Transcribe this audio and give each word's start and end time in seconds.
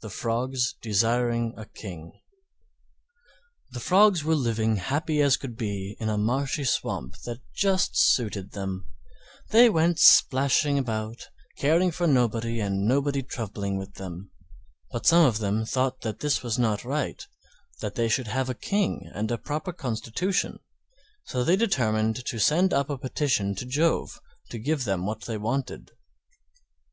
THE 0.00 0.10
FROGS 0.10 0.76
DESIRING 0.80 1.54
A 1.56 1.64
KING 1.66 2.12
The 3.72 3.80
Frogs 3.80 4.22
were 4.22 4.36
living 4.36 4.78
as 4.78 4.84
happy 4.84 5.20
as 5.20 5.36
could 5.36 5.56
be 5.56 5.96
in 5.98 6.08
a 6.08 6.16
marshy 6.16 6.62
swamp 6.62 7.16
that 7.24 7.40
just 7.52 7.96
suited 7.96 8.52
them; 8.52 8.86
they 9.50 9.68
went 9.68 9.98
splashing 9.98 10.78
about 10.78 11.30
caring 11.58 11.90
for 11.90 12.06
nobody 12.06 12.60
and 12.60 12.86
nobody 12.86 13.24
troubling 13.24 13.76
with 13.76 13.94
them. 13.94 14.30
But 14.92 15.04
some 15.04 15.26
of 15.26 15.38
them 15.40 15.64
thought 15.64 16.02
that 16.02 16.20
this 16.20 16.44
was 16.44 16.60
not 16.60 16.84
right, 16.84 17.26
that 17.80 17.96
they 17.96 18.08
should 18.08 18.28
have 18.28 18.48
a 18.48 18.54
King 18.54 19.10
and 19.14 19.32
a 19.32 19.36
proper 19.36 19.72
constitution, 19.72 20.60
so 21.24 21.42
they 21.42 21.56
determined 21.56 22.24
to 22.26 22.38
send 22.38 22.72
up 22.72 22.88
a 22.88 22.96
petition 22.96 23.56
to 23.56 23.66
Jove 23.66 24.20
to 24.50 24.60
give 24.60 24.84
them 24.84 25.06
what 25.06 25.22
they 25.22 25.36
wanted. 25.36 25.90